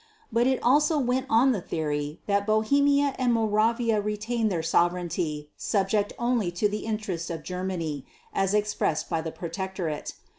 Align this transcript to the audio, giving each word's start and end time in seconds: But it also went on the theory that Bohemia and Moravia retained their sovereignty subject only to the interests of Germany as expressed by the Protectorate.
But 0.31 0.47
it 0.47 0.57
also 0.63 0.97
went 0.97 1.27
on 1.29 1.51
the 1.51 1.61
theory 1.61 2.21
that 2.25 2.47
Bohemia 2.47 3.13
and 3.19 3.31
Moravia 3.31 4.01
retained 4.01 4.51
their 4.51 4.63
sovereignty 4.63 5.51
subject 5.55 6.11
only 6.17 6.49
to 6.53 6.67
the 6.67 6.85
interests 6.87 7.29
of 7.29 7.43
Germany 7.43 8.03
as 8.33 8.55
expressed 8.55 9.11
by 9.11 9.21
the 9.21 9.31
Protectorate. 9.31 10.15